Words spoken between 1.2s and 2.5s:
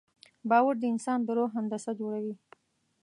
د روح هندسه جوړوي.